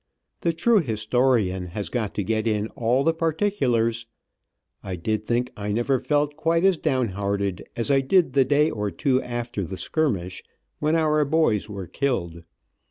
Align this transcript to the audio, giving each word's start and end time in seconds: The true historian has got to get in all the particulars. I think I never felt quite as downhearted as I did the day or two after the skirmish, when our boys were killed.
The 0.39 0.51
true 0.51 0.79
historian 0.79 1.67
has 1.67 1.89
got 1.89 2.15
to 2.15 2.23
get 2.23 2.47
in 2.47 2.69
all 2.69 3.03
the 3.03 3.13
particulars. 3.13 4.07
I 4.81 4.95
think 4.95 5.51
I 5.55 5.71
never 5.71 5.99
felt 5.99 6.35
quite 6.35 6.65
as 6.65 6.79
downhearted 6.79 7.69
as 7.75 7.91
I 7.91 8.01
did 8.01 8.33
the 8.33 8.43
day 8.43 8.71
or 8.71 8.89
two 8.89 9.21
after 9.21 9.63
the 9.63 9.77
skirmish, 9.77 10.41
when 10.79 10.95
our 10.95 11.23
boys 11.23 11.69
were 11.69 11.85
killed. 11.85 12.41